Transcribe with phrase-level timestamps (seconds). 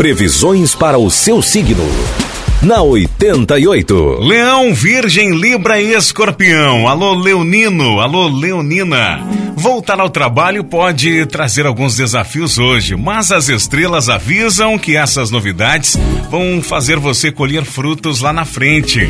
[0.00, 1.84] Previsões para o seu signo
[2.62, 4.20] na 88.
[4.20, 6.88] Leão, Virgem, Libra e Escorpião.
[6.88, 8.00] Alô, Leonino.
[8.00, 9.20] Alô, Leonina.
[9.60, 15.98] Voltar ao trabalho pode trazer alguns desafios hoje, mas as estrelas avisam que essas novidades
[16.30, 19.06] vão fazer você colher frutos lá na frente.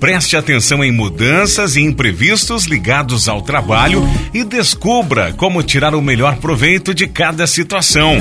[0.00, 4.02] Preste atenção em mudanças e imprevistos ligados ao trabalho
[4.34, 8.16] e descubra como tirar o melhor proveito de cada situação.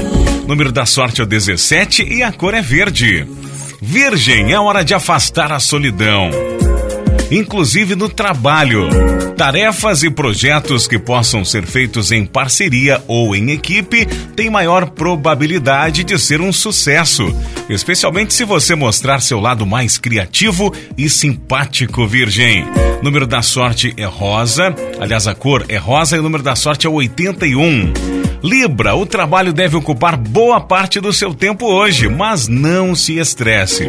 [0.48, 3.26] Número da sorte é o 17 e a cor é verde.
[3.82, 6.30] Virgem, é hora de afastar a solidão.
[7.31, 8.90] Inclusive no trabalho.
[9.38, 16.03] Tarefas e projetos que possam ser feitos em parceria ou em equipe têm maior probabilidade
[16.03, 17.34] de ser um sucesso,
[17.70, 22.66] especialmente se você mostrar seu lado mais criativo e simpático, Virgem.
[23.02, 26.86] Número da sorte é rosa, aliás, a cor é rosa e o número da sorte
[26.86, 27.94] é 81.
[28.44, 33.88] Libra, o trabalho deve ocupar boa parte do seu tempo hoje, mas não se estresse.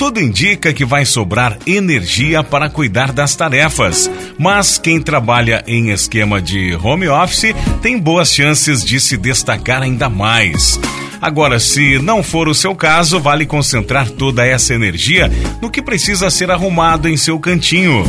[0.00, 6.40] Tudo indica que vai sobrar energia para cuidar das tarefas, mas quem trabalha em esquema
[6.40, 10.80] de home office tem boas chances de se destacar ainda mais.
[11.20, 16.30] Agora, se não for o seu caso, vale concentrar toda essa energia no que precisa
[16.30, 18.02] ser arrumado em seu cantinho.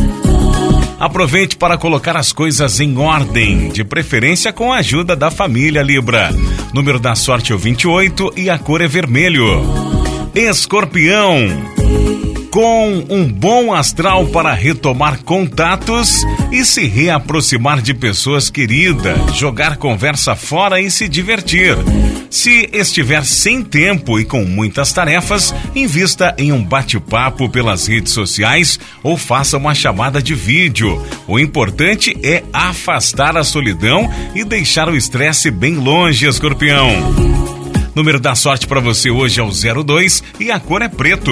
[0.98, 6.34] Aproveite para colocar as coisas em ordem, de preferência com a ajuda da família Libra.
[6.74, 9.62] Número da sorte é o 28 e a cor é vermelho.
[10.34, 11.81] Escorpião
[12.52, 20.36] com um bom astral para retomar contatos e se reaproximar de pessoas queridas, jogar conversa
[20.36, 21.78] fora e se divertir.
[22.30, 28.80] Se estiver sem tempo e com muitas tarefas, invista em um bate-papo pelas redes sociais
[29.02, 31.02] ou faça uma chamada de vídeo.
[31.28, 36.90] O importante é afastar a solidão e deixar o estresse bem longe, escorpião.
[37.96, 41.32] Número da sorte para você hoje é o 02 e a cor é preto.